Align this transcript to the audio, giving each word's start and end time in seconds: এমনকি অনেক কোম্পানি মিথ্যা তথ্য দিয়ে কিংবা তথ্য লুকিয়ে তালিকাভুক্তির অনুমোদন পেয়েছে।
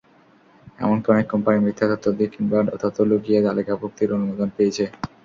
এমনকি 0.79 1.07
অনেক 1.09 1.25
কোম্পানি 1.33 1.57
মিথ্যা 1.61 1.85
তথ্য 1.91 2.05
দিয়ে 2.17 2.29
কিংবা 2.33 2.57
তথ্য 2.75 2.97
লুকিয়ে 3.09 3.39
তালিকাভুক্তির 3.47 4.15
অনুমোদন 4.17 4.49
পেয়েছে। 4.55 4.83